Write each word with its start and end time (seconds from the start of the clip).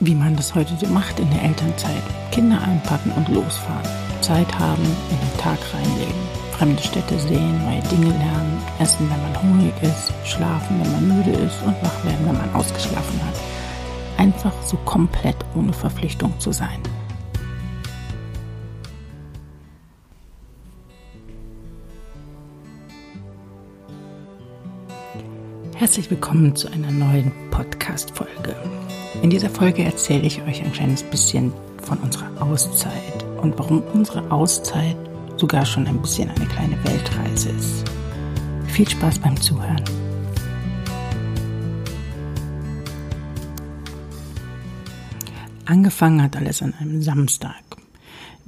wie 0.00 0.14
man 0.14 0.34
das 0.34 0.54
heute 0.54 0.74
so 0.80 0.86
macht 0.86 1.20
in 1.20 1.30
der 1.30 1.42
Elternzeit. 1.42 2.02
Kinder 2.32 2.60
einpacken 2.62 3.12
und 3.12 3.28
losfahren. 3.28 3.86
Zeit 4.22 4.58
haben, 4.58 4.82
in 4.82 5.18
den 5.18 5.38
Tag 5.38 5.58
reinlegen. 5.74 6.40
Fremde 6.56 6.82
Städte 6.82 7.18
sehen, 7.18 7.64
neue 7.64 7.82
Dinge 7.82 8.10
lernen, 8.18 8.62
essen, 8.78 9.10
wenn 9.10 9.22
man 9.22 9.42
hungrig 9.42 9.74
ist, 9.82 10.12
schlafen, 10.24 10.80
wenn 10.82 10.92
man 10.92 11.18
müde 11.18 11.30
ist 11.30 11.62
und 11.64 11.74
wach 11.82 12.04
werden, 12.04 12.26
wenn 12.26 12.36
man 12.36 12.54
ausgeschlafen 12.54 13.20
hat. 13.26 13.34
Einfach 14.18 14.52
so 14.64 14.76
komplett 14.78 15.36
ohne 15.54 15.72
Verpflichtung 15.72 16.32
zu 16.38 16.52
sein. 16.52 16.80
Herzlich 25.80 26.10
willkommen 26.10 26.54
zu 26.54 26.70
einer 26.70 26.90
neuen 26.90 27.32
Podcast-Folge. 27.50 28.54
In 29.22 29.30
dieser 29.30 29.48
Folge 29.48 29.82
erzähle 29.82 30.26
ich 30.26 30.42
euch 30.42 30.62
ein 30.62 30.72
kleines 30.72 31.02
bisschen 31.02 31.54
von 31.82 31.96
unserer 32.00 32.30
Auszeit 32.42 33.24
und 33.40 33.58
warum 33.58 33.82
unsere 33.94 34.30
Auszeit 34.30 34.94
sogar 35.38 35.64
schon 35.64 35.86
ein 35.86 36.02
bisschen 36.02 36.28
eine 36.28 36.44
kleine 36.44 36.76
Weltreise 36.84 37.48
ist. 37.48 37.90
Viel 38.66 38.90
Spaß 38.90 39.20
beim 39.20 39.40
Zuhören. 39.40 39.82
Angefangen 45.64 46.22
hat 46.22 46.36
alles 46.36 46.60
an 46.60 46.74
einem 46.78 47.00
Samstag. 47.00 47.79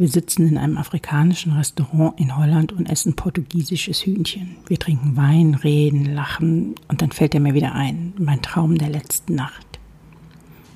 Wir 0.03 0.09
sitzen 0.09 0.49
in 0.49 0.59
einem 0.59 0.79
afrikanischen 0.79 1.53
Restaurant 1.53 2.19
in 2.19 2.37
Holland 2.37 2.73
und 2.73 2.91
essen 2.91 3.15
portugiesisches 3.15 4.05
Hühnchen. 4.05 4.57
Wir 4.67 4.77
trinken 4.77 5.17
Wein, 5.17 5.55
reden, 5.55 6.07
lachen 6.07 6.75
und 6.89 7.01
dann 7.01 7.13
fällt 7.13 7.37
er 7.37 7.41
mir 7.41 7.55
wieder 7.55 7.73
ein, 7.77 8.13
mein 8.19 8.43
Traum 8.43 8.79
der 8.79 8.89
letzten 8.89 9.37
Nacht. 9.37 9.79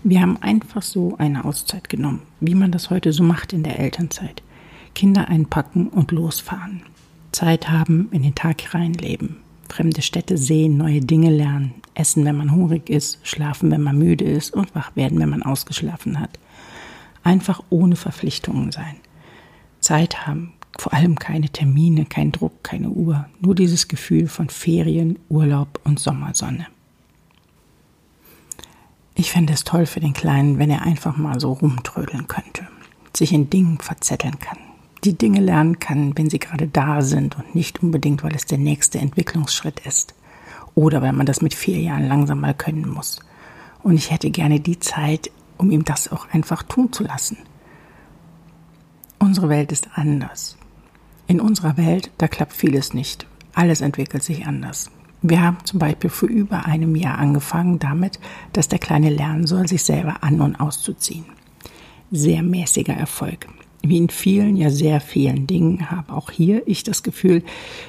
Wir 0.04 0.20
haben 0.20 0.36
einfach 0.40 0.82
so 0.82 1.16
eine 1.18 1.44
Auszeit 1.44 1.88
genommen, 1.88 2.22
wie 2.38 2.54
man 2.54 2.70
das 2.70 2.88
heute 2.90 3.12
so 3.12 3.24
macht 3.24 3.52
in 3.52 3.64
der 3.64 3.80
Elternzeit. 3.80 4.44
Kinder 4.94 5.26
einpacken 5.26 5.88
und 5.88 6.12
losfahren. 6.12 6.82
Zeit 7.32 7.68
haben, 7.68 8.08
in 8.12 8.22
den 8.22 8.36
Tag 8.36 8.74
reinleben. 8.74 9.38
Fremde 9.68 10.02
Städte 10.02 10.38
sehen, 10.38 10.76
neue 10.76 11.00
Dinge 11.00 11.30
lernen. 11.30 11.74
Essen, 11.94 12.24
wenn 12.24 12.36
man 12.36 12.52
hungrig 12.52 12.88
ist, 12.88 13.18
schlafen, 13.24 13.72
wenn 13.72 13.82
man 13.82 13.98
müde 13.98 14.24
ist 14.24 14.54
und 14.54 14.72
wach 14.76 14.94
werden, 14.94 15.18
wenn 15.18 15.30
man 15.30 15.42
ausgeschlafen 15.42 16.20
hat. 16.20 16.38
Einfach 17.24 17.60
ohne 17.70 17.96
Verpflichtungen 17.96 18.70
sein. 18.70 18.94
Zeit 19.86 20.26
haben, 20.26 20.52
vor 20.78 20.92
allem 20.92 21.16
keine 21.16 21.48
Termine, 21.48 22.06
kein 22.06 22.32
Druck, 22.32 22.64
keine 22.64 22.88
Uhr, 22.88 23.26
nur 23.40 23.54
dieses 23.54 23.86
Gefühl 23.86 24.26
von 24.26 24.50
Ferien, 24.50 25.16
Urlaub 25.28 25.80
und 25.84 26.00
Sommersonne. 26.00 26.66
Ich 29.14 29.30
fände 29.30 29.52
es 29.52 29.62
toll 29.62 29.86
für 29.86 30.00
den 30.00 30.12
Kleinen, 30.12 30.58
wenn 30.58 30.70
er 30.70 30.82
einfach 30.82 31.16
mal 31.16 31.38
so 31.38 31.52
rumtrödeln 31.52 32.26
könnte, 32.26 32.66
sich 33.16 33.32
in 33.32 33.48
Dingen 33.48 33.78
verzetteln 33.78 34.40
kann, 34.40 34.58
die 35.04 35.16
Dinge 35.16 35.40
lernen 35.40 35.78
kann, 35.78 36.18
wenn 36.18 36.30
sie 36.30 36.40
gerade 36.40 36.66
da 36.66 37.00
sind 37.00 37.38
und 37.38 37.54
nicht 37.54 37.80
unbedingt, 37.80 38.24
weil 38.24 38.34
es 38.34 38.44
der 38.44 38.58
nächste 38.58 38.98
Entwicklungsschritt 38.98 39.80
ist 39.86 40.14
oder 40.74 41.00
weil 41.00 41.12
man 41.12 41.26
das 41.26 41.42
mit 41.42 41.54
vier 41.54 41.78
Jahren 41.78 42.08
langsam 42.08 42.40
mal 42.40 42.54
können 42.54 42.88
muss. 42.88 43.20
Und 43.84 43.94
ich 43.94 44.10
hätte 44.10 44.30
gerne 44.30 44.58
die 44.58 44.80
Zeit, 44.80 45.30
um 45.58 45.70
ihm 45.70 45.84
das 45.84 46.10
auch 46.10 46.28
einfach 46.32 46.64
tun 46.64 46.92
zu 46.92 47.04
lassen. 47.04 47.38
Unsere 49.26 49.48
Welt 49.48 49.72
ist 49.72 49.88
anders. 49.94 50.56
In 51.26 51.40
unserer 51.40 51.76
Welt, 51.76 52.12
da 52.16 52.28
klappt 52.28 52.52
vieles 52.52 52.94
nicht. 52.94 53.26
Alles 53.54 53.80
entwickelt 53.80 54.22
sich 54.22 54.46
anders. 54.46 54.88
Wir 55.20 55.42
haben 55.42 55.56
zum 55.64 55.80
Beispiel 55.80 56.10
vor 56.10 56.28
über 56.28 56.66
einem 56.66 56.94
Jahr 56.94 57.18
angefangen 57.18 57.80
damit, 57.80 58.20
dass 58.52 58.68
der 58.68 58.78
Kleine 58.78 59.10
lernen 59.10 59.48
soll, 59.48 59.66
sich 59.66 59.82
selber 59.82 60.22
an 60.22 60.40
und 60.40 60.54
auszuziehen. 60.54 61.24
Sehr 62.12 62.44
mäßiger 62.44 62.94
Erfolg. 62.94 63.48
Wie 63.82 63.96
in 63.96 64.10
vielen, 64.10 64.56
ja 64.56 64.70
sehr 64.70 65.00
vielen 65.00 65.48
Dingen 65.48 65.90
habe 65.90 66.12
auch 66.12 66.30
hier 66.30 66.62
ich 66.68 66.84
das 66.84 67.02
Gefühl, 67.02 67.42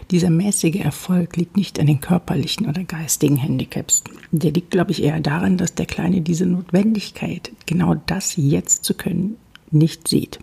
dieser 0.10 0.32
mäßige 0.32 0.78
Erfolg 0.78 1.38
liegt 1.38 1.56
nicht 1.56 1.80
an 1.80 1.86
den 1.86 2.02
körperlichen 2.02 2.68
oder 2.68 2.84
geistigen 2.84 3.38
Handicaps. 3.38 4.04
Der 4.32 4.50
liegt, 4.50 4.72
glaube 4.72 4.90
ich, 4.90 5.04
eher 5.04 5.20
daran, 5.20 5.58
dass 5.58 5.76
der 5.76 5.86
Kleine 5.86 6.22
diese 6.22 6.48
Notwendigkeit, 6.48 7.52
genau 7.68 7.94
das 7.94 8.36
jetzt 8.38 8.86
zu 8.86 8.96
können, 8.96 9.38
nicht 9.70 10.08
sieht. 10.08 10.40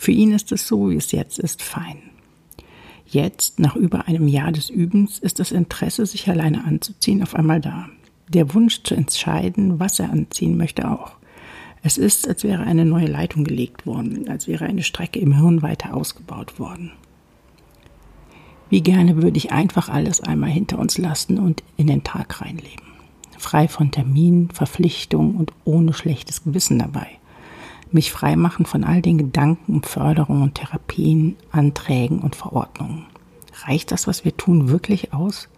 Für 0.00 0.12
ihn 0.12 0.32
ist 0.32 0.50
es 0.50 0.66
so, 0.66 0.88
wie 0.88 0.96
es 0.96 1.12
jetzt 1.12 1.38
ist, 1.38 1.60
fein. 1.60 1.98
Jetzt, 3.06 3.58
nach 3.58 3.76
über 3.76 4.08
einem 4.08 4.28
Jahr 4.28 4.50
des 4.50 4.70
Übens, 4.70 5.18
ist 5.18 5.40
das 5.40 5.52
Interesse, 5.52 6.06
sich 6.06 6.26
alleine 6.26 6.64
anzuziehen, 6.64 7.22
auf 7.22 7.34
einmal 7.34 7.60
da. 7.60 7.90
Der 8.26 8.54
Wunsch 8.54 8.82
zu 8.82 8.94
entscheiden, 8.94 9.78
was 9.78 9.98
er 9.98 10.08
anziehen 10.08 10.56
möchte, 10.56 10.90
auch. 10.90 11.16
Es 11.82 11.98
ist, 11.98 12.26
als 12.26 12.44
wäre 12.44 12.62
eine 12.62 12.86
neue 12.86 13.08
Leitung 13.08 13.44
gelegt 13.44 13.84
worden, 13.84 14.26
als 14.26 14.48
wäre 14.48 14.64
eine 14.64 14.84
Strecke 14.84 15.18
im 15.18 15.36
Hirn 15.36 15.60
weiter 15.60 15.92
ausgebaut 15.92 16.58
worden. 16.58 16.92
Wie 18.70 18.80
gerne 18.80 19.22
würde 19.22 19.36
ich 19.36 19.52
einfach 19.52 19.90
alles 19.90 20.22
einmal 20.22 20.48
hinter 20.48 20.78
uns 20.78 20.96
lassen 20.96 21.38
und 21.38 21.62
in 21.76 21.88
den 21.88 22.04
Tag 22.04 22.40
reinleben. 22.40 22.86
Frei 23.36 23.68
von 23.68 23.90
Terminen, 23.90 24.48
Verpflichtungen 24.48 25.34
und 25.34 25.52
ohne 25.64 25.92
schlechtes 25.92 26.42
Gewissen 26.42 26.78
dabei. 26.78 27.19
Mich 27.92 28.12
freimachen 28.12 28.66
von 28.66 28.84
all 28.84 29.02
den 29.02 29.18
Gedanken, 29.18 29.82
Förderungen, 29.82 30.54
Therapien, 30.54 31.36
Anträgen 31.50 32.20
und 32.20 32.36
Verordnungen. 32.36 33.06
Reicht 33.64 33.90
das, 33.90 34.06
was 34.06 34.24
wir 34.24 34.36
tun, 34.36 34.68
wirklich 34.68 35.12
aus? 35.12 35.48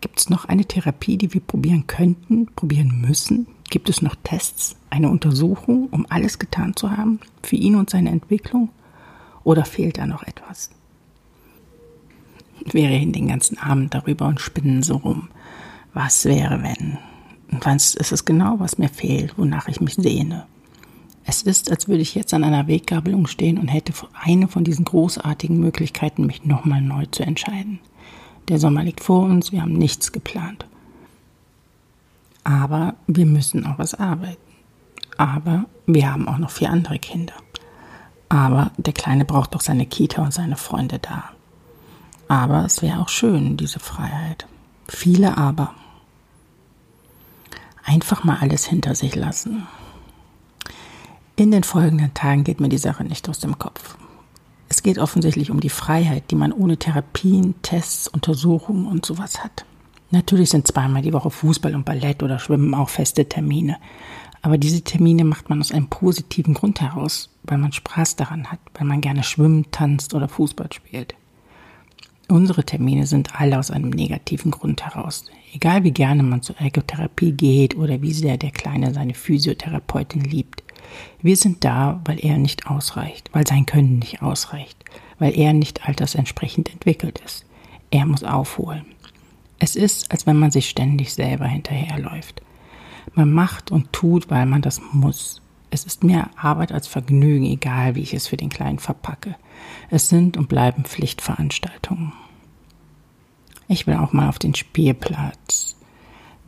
Gibt 0.00 0.20
es 0.20 0.30
noch 0.30 0.44
eine 0.44 0.64
Therapie, 0.64 1.16
die 1.16 1.34
wir 1.34 1.40
probieren 1.40 1.86
könnten, 1.86 2.46
probieren 2.54 3.00
müssen? 3.00 3.46
Gibt 3.70 3.88
es 3.88 4.02
noch 4.02 4.14
Tests, 4.22 4.76
eine 4.90 5.08
Untersuchung, 5.08 5.88
um 5.90 6.06
alles 6.08 6.38
getan 6.38 6.76
zu 6.76 6.90
haben 6.90 7.20
für 7.42 7.56
ihn 7.56 7.76
und 7.76 7.90
seine 7.90 8.10
Entwicklung? 8.10 8.68
Oder 9.44 9.64
fehlt 9.64 9.98
da 9.98 10.06
noch 10.06 10.22
etwas? 10.22 10.70
Wir 12.70 12.88
reden 12.88 13.12
den 13.12 13.28
ganzen 13.28 13.58
Abend 13.58 13.92
darüber 13.92 14.26
und 14.26 14.40
spinnen 14.40 14.82
so 14.82 14.96
rum. 14.96 15.28
Was 15.94 16.24
wäre, 16.26 16.62
wenn? 16.62 16.98
Und 17.50 17.66
was 17.66 17.94
ist 17.94 18.12
es 18.12 18.24
genau, 18.24 18.60
was 18.60 18.78
mir 18.78 18.88
fehlt, 18.88 19.36
wonach 19.36 19.68
ich 19.68 19.80
mich 19.80 19.94
sehne? 19.94 20.46
Es 21.24 21.42
ist, 21.42 21.70
als 21.70 21.88
würde 21.88 22.02
ich 22.02 22.14
jetzt 22.14 22.34
an 22.34 22.44
einer 22.44 22.66
Weggabelung 22.66 23.26
stehen 23.26 23.58
und 23.58 23.68
hätte 23.68 23.92
eine 24.20 24.48
von 24.48 24.64
diesen 24.64 24.84
großartigen 24.84 25.58
Möglichkeiten, 25.58 26.26
mich 26.26 26.44
nochmal 26.44 26.80
neu 26.80 27.06
zu 27.06 27.22
entscheiden. 27.22 27.78
Der 28.48 28.58
Sommer 28.58 28.82
liegt 28.82 29.02
vor 29.02 29.22
uns, 29.22 29.52
wir 29.52 29.62
haben 29.62 29.74
nichts 29.74 30.12
geplant. 30.12 30.66
Aber 32.44 32.94
wir 33.06 33.26
müssen 33.26 33.66
auch 33.66 33.78
was 33.78 33.94
arbeiten. 33.94 34.40
Aber 35.16 35.66
wir 35.86 36.12
haben 36.12 36.26
auch 36.26 36.38
noch 36.38 36.50
vier 36.50 36.70
andere 36.70 36.98
Kinder. 36.98 37.34
Aber 38.28 38.72
der 38.76 38.92
Kleine 38.92 39.24
braucht 39.24 39.54
doch 39.54 39.60
seine 39.60 39.86
Kita 39.86 40.22
und 40.22 40.34
seine 40.34 40.56
Freunde 40.56 40.98
da. 40.98 41.30
Aber 42.28 42.64
es 42.64 42.82
wäre 42.82 42.98
auch 43.00 43.10
schön, 43.10 43.56
diese 43.56 43.78
Freiheit. 43.78 44.46
Viele 44.88 45.36
Aber. 45.36 45.74
Einfach 47.84 48.24
mal 48.24 48.38
alles 48.40 48.64
hinter 48.64 48.94
sich 48.94 49.14
lassen. 49.14 49.66
In 51.34 51.50
den 51.50 51.64
folgenden 51.64 52.12
Tagen 52.12 52.44
geht 52.44 52.60
mir 52.60 52.68
die 52.68 52.78
Sache 52.78 53.04
nicht 53.04 53.26
aus 53.28 53.38
dem 53.38 53.58
Kopf. 53.58 53.96
Es 54.68 54.82
geht 54.82 54.98
offensichtlich 54.98 55.50
um 55.50 55.60
die 55.60 55.70
Freiheit, 55.70 56.30
die 56.30 56.34
man 56.34 56.52
ohne 56.52 56.76
Therapien, 56.76 57.54
Tests, 57.62 58.06
Untersuchungen 58.06 58.86
und 58.86 59.06
sowas 59.06 59.42
hat. 59.42 59.64
Natürlich 60.10 60.50
sind 60.50 60.66
zweimal 60.66 61.00
die 61.00 61.12
Woche 61.14 61.30
Fußball 61.30 61.74
und 61.74 61.86
Ballett 61.86 62.22
oder 62.22 62.38
Schwimmen 62.38 62.74
auch 62.74 62.90
feste 62.90 63.26
Termine. 63.26 63.78
Aber 64.42 64.58
diese 64.58 64.82
Termine 64.82 65.24
macht 65.24 65.48
man 65.48 65.60
aus 65.60 65.72
einem 65.72 65.88
positiven 65.88 66.52
Grund 66.52 66.82
heraus, 66.82 67.30
weil 67.44 67.58
man 67.58 67.72
Spaß 67.72 68.16
daran 68.16 68.50
hat, 68.50 68.58
weil 68.74 68.86
man 68.86 69.00
gerne 69.00 69.22
schwimmt, 69.22 69.72
tanzt 69.72 70.12
oder 70.12 70.28
Fußball 70.28 70.70
spielt. 70.70 71.14
Unsere 72.28 72.64
Termine 72.64 73.06
sind 73.06 73.40
alle 73.40 73.58
aus 73.58 73.70
einem 73.70 73.90
negativen 73.90 74.50
Grund 74.50 74.84
heraus. 74.84 75.24
Egal 75.54 75.84
wie 75.84 75.92
gerne 75.92 76.22
man 76.22 76.42
zur 76.42 76.58
Ergotherapie 76.58 77.32
geht 77.32 77.76
oder 77.76 78.02
wie 78.02 78.12
sehr 78.12 78.36
der 78.36 78.50
Kleine 78.50 78.92
seine 78.92 79.14
Physiotherapeutin 79.14 80.22
liebt. 80.22 80.62
Wir 81.20 81.36
sind 81.36 81.64
da, 81.64 82.00
weil 82.04 82.24
er 82.24 82.38
nicht 82.38 82.66
ausreicht, 82.66 83.30
weil 83.32 83.46
sein 83.46 83.66
Können 83.66 83.98
nicht 83.98 84.22
ausreicht, 84.22 84.84
weil 85.18 85.36
er 85.38 85.52
nicht 85.52 85.86
altersentsprechend 85.86 86.70
entwickelt 86.70 87.20
ist. 87.24 87.44
Er 87.90 88.06
muss 88.06 88.24
aufholen. 88.24 88.86
Es 89.58 89.76
ist, 89.76 90.10
als 90.10 90.26
wenn 90.26 90.36
man 90.36 90.50
sich 90.50 90.68
ständig 90.68 91.12
selber 91.12 91.46
hinterherläuft. 91.46 92.42
Man 93.14 93.32
macht 93.32 93.70
und 93.70 93.92
tut, 93.92 94.30
weil 94.30 94.46
man 94.46 94.62
das 94.62 94.80
muss. 94.92 95.40
Es 95.70 95.84
ist 95.84 96.04
mehr 96.04 96.30
Arbeit 96.36 96.72
als 96.72 96.86
Vergnügen, 96.86 97.46
egal 97.46 97.94
wie 97.94 98.02
ich 98.02 98.12
es 98.12 98.26
für 98.26 98.36
den 98.36 98.50
Kleinen 98.50 98.78
verpacke. 98.78 99.36
Es 99.88 100.08
sind 100.08 100.36
und 100.36 100.48
bleiben 100.48 100.84
Pflichtveranstaltungen. 100.84 102.12
Ich 103.68 103.86
will 103.86 103.94
auch 103.94 104.12
mal 104.12 104.28
auf 104.28 104.38
den 104.38 104.54
Spielplatz. 104.54 105.76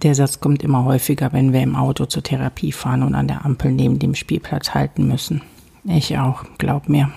Der 0.02 0.14
Satz 0.14 0.40
kommt 0.40 0.62
immer 0.62 0.84
häufiger, 0.84 1.32
wenn 1.32 1.52
wir 1.52 1.62
im 1.62 1.76
Auto 1.76 2.06
zur 2.06 2.22
Therapie 2.22 2.72
fahren 2.72 3.02
und 3.02 3.14
an 3.14 3.28
der 3.28 3.44
Ampel 3.44 3.72
neben 3.72 3.98
dem 3.98 4.14
Spielplatz 4.14 4.74
halten 4.74 5.06
müssen. 5.06 5.42
Ich 5.84 6.18
auch, 6.18 6.44
glaub 6.58 6.88
mir. 6.88 7.10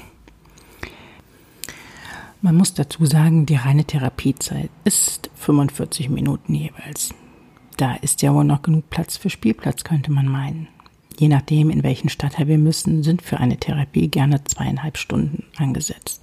Man 2.41 2.56
muss 2.56 2.74
dazu 2.74 3.06
sagen, 3.06 3.45
die 3.45 3.56
reine 3.56 3.83
Therapiezeit 3.83 4.69
ist 4.83 5.29
45 5.35 6.09
Minuten 6.09 6.53
jeweils. 6.53 7.13
Da 7.77 7.95
ist 7.95 8.21
ja 8.21 8.33
wohl 8.33 8.44
noch 8.44 8.62
genug 8.62 8.89
Platz 8.89 9.18
für 9.18 9.29
Spielplatz, 9.29 9.83
könnte 9.83 10.12
man 10.12 10.27
meinen. 10.27 10.68
Je 11.19 11.29
nachdem, 11.29 11.71
in 11.71 11.83
welchen 11.83 12.09
Stadtteil 12.09 12.47
wir 12.47 12.59
müssen, 12.59 13.01
sind 13.01 13.21
für 13.21 13.38
eine 13.38 13.57
Therapie 13.57 14.07
gerne 14.07 14.44
zweieinhalb 14.44 14.97
Stunden 14.97 15.45
angesetzt. 15.57 16.21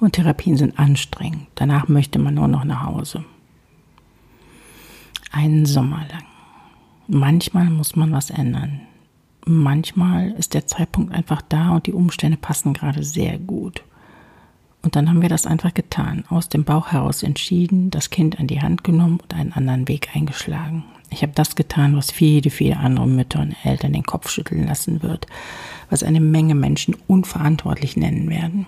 Und 0.00 0.14
Therapien 0.14 0.56
sind 0.56 0.78
anstrengend. 0.78 1.46
Danach 1.54 1.88
möchte 1.88 2.18
man 2.18 2.34
nur 2.34 2.48
noch 2.48 2.64
nach 2.64 2.84
Hause. 2.84 3.24
Einen 5.36 5.66
Sommer 5.66 6.06
lang. 6.12 6.22
Manchmal 7.08 7.68
muss 7.68 7.96
man 7.96 8.12
was 8.12 8.30
ändern. 8.30 8.82
Manchmal 9.44 10.30
ist 10.30 10.54
der 10.54 10.68
Zeitpunkt 10.68 11.12
einfach 11.12 11.42
da 11.42 11.70
und 11.74 11.88
die 11.88 11.92
Umstände 11.92 12.36
passen 12.36 12.72
gerade 12.72 13.02
sehr 13.02 13.40
gut. 13.40 13.82
Und 14.82 14.94
dann 14.94 15.08
haben 15.08 15.22
wir 15.22 15.28
das 15.28 15.44
einfach 15.44 15.74
getan, 15.74 16.22
aus 16.28 16.48
dem 16.48 16.62
Bauch 16.62 16.92
heraus 16.92 17.24
entschieden, 17.24 17.90
das 17.90 18.10
Kind 18.10 18.38
an 18.38 18.46
die 18.46 18.62
Hand 18.62 18.84
genommen 18.84 19.18
und 19.20 19.34
einen 19.34 19.52
anderen 19.52 19.88
Weg 19.88 20.14
eingeschlagen. 20.14 20.84
Ich 21.10 21.22
habe 21.22 21.32
das 21.34 21.56
getan, 21.56 21.96
was 21.96 22.12
viele, 22.12 22.50
viele 22.50 22.76
andere 22.76 23.08
Mütter 23.08 23.40
und 23.40 23.56
Eltern 23.64 23.92
den 23.92 24.04
Kopf 24.04 24.30
schütteln 24.30 24.68
lassen 24.68 25.02
wird, 25.02 25.26
was 25.90 26.04
eine 26.04 26.20
Menge 26.20 26.54
Menschen 26.54 26.96
unverantwortlich 27.08 27.96
nennen 27.96 28.30
werden. 28.30 28.66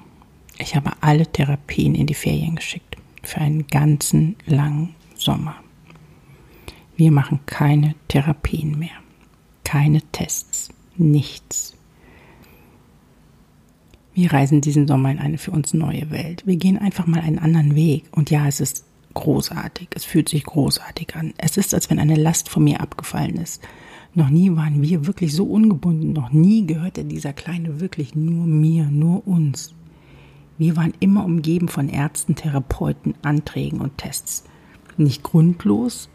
Ich 0.59 0.75
habe 0.75 0.91
alle 1.01 1.29
Therapien 1.29 1.95
in 1.95 2.09
die 2.09 2.15
Ferien 2.15 2.57
geschickt, 2.57 2.97
für 3.23 3.39
einen 3.39 3.69
ganzen 3.69 4.35
langen 4.47 4.97
Sommer. 5.15 5.55
Wir 6.97 7.13
machen 7.13 7.41
keine 7.45 7.95
Therapien 8.09 8.79
mehr, 8.79 8.99
keine 9.65 10.01
Tests, 10.13 10.71
nichts. 10.97 11.77
Wir 14.15 14.33
reisen 14.33 14.63
diesen 14.63 14.89
Sommer 14.89 15.11
in 15.11 15.19
eine 15.19 15.37
für 15.37 15.51
uns 15.51 15.75
neue 15.75 16.11
Welt. 16.11 16.47
Wir 16.47 16.57
gehen 16.57 16.79
einfach 16.79 17.07
mal 17.07 17.21
einen 17.21 17.39
anderen 17.39 17.75
Weg. 17.75 18.05
Und 18.13 18.31
ja, 18.31 18.49
es 18.49 18.61
ist 18.61 18.87
großartig. 19.13 19.89
Es 19.95 20.07
fühlt 20.07 20.31
sich 20.31 20.45
großartig 20.45 21.15
an. 21.17 21.35
Es 21.37 21.59
ist, 21.59 21.75
als 21.75 21.91
wenn 21.91 21.99
eine 21.99 22.15
Last 22.15 22.49
von 22.49 22.65
mir 22.65 22.81
abgefallen 22.81 23.37
ist. 23.37 23.63
Noch 24.15 24.31
nie 24.31 24.57
waren 24.57 24.81
wir 24.81 25.07
wirklich 25.07 25.35
so 25.35 25.45
ungebunden. 25.45 26.15
Noch 26.15 26.33
nie 26.33 26.67
gehörte 26.67 27.05
dieser 27.05 27.35
Kleine 27.35 27.79
wirklich 27.79 28.15
nur 28.15 28.47
mir, 28.47 28.87
nur 28.87 29.29
uns. 29.29 29.75
Wir 30.57 30.77
waren 30.77 30.95
immer 31.01 31.27
umgeben 31.27 31.69
von 31.69 31.91
Ärzten, 31.91 32.37
Therapeuten, 32.37 33.13
Anträgen 33.21 33.83
und 33.83 33.99
Tests. 33.99 34.45
Nicht 34.97 35.23
grundlos, 35.23 36.09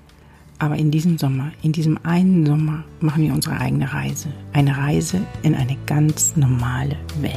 aber 0.61 0.75
in 0.75 0.91
diesem 0.91 1.17
Sommer, 1.17 1.51
in 1.63 1.71
diesem 1.71 1.97
einen 2.03 2.45
Sommer, 2.45 2.83
machen 2.99 3.23
wir 3.23 3.33
unsere 3.33 3.59
eigene 3.59 3.91
Reise. 3.91 4.27
Eine 4.53 4.77
Reise 4.77 5.21
in 5.41 5.55
eine 5.55 5.75
ganz 5.87 6.35
normale 6.35 6.97
Welt. 7.19 7.33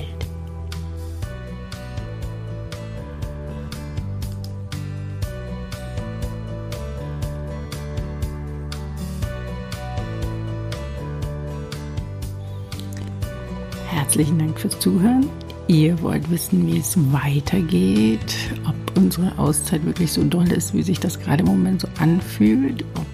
Herzlichen 13.89 14.39
Dank 14.39 14.61
fürs 14.61 14.79
Zuhören. 14.81 15.31
Ihr 15.67 16.01
wollt 16.03 16.31
wissen, 16.31 16.67
wie 16.67 16.77
es 16.77 16.95
weitergeht, 17.11 18.37
ob 18.69 18.99
unsere 18.99 19.39
Auszeit 19.39 19.83
wirklich 19.87 20.13
so 20.13 20.23
doll 20.25 20.53
ist, 20.53 20.75
wie 20.75 20.83
sich 20.83 21.01
das 21.01 21.19
gerade 21.19 21.43
im 21.43 21.49
Moment 21.49 21.81
so 21.81 21.89
anfühlt, 21.99 22.85
ob 22.97 23.07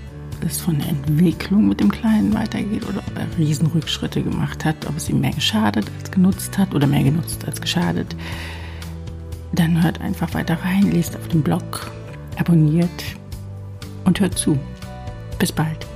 es 0.44 0.60
von 0.60 0.78
der 0.78 0.88
Entwicklung 0.88 1.68
mit 1.68 1.80
dem 1.80 1.90
Kleinen 1.90 2.34
weitergeht 2.34 2.86
oder 2.88 2.98
ob 2.98 3.18
er 3.18 3.38
Riesenrückschritte 3.38 4.22
gemacht 4.22 4.64
hat, 4.64 4.86
ob 4.86 4.96
es 4.96 5.08
ihm 5.08 5.20
mehr 5.20 5.32
geschadet 5.32 5.90
als 5.98 6.10
genutzt 6.10 6.58
hat 6.58 6.74
oder 6.74 6.86
mehr 6.86 7.04
genutzt 7.04 7.44
als 7.46 7.60
geschadet. 7.60 8.14
Dann 9.52 9.82
hört 9.82 10.00
einfach 10.00 10.32
weiter 10.34 10.58
rein, 10.62 10.90
lest 10.92 11.16
auf 11.16 11.28
dem 11.28 11.42
Blog, 11.42 11.90
abonniert 12.38 13.04
und 14.04 14.20
hört 14.20 14.38
zu. 14.38 14.58
Bis 15.38 15.52
bald. 15.52 15.86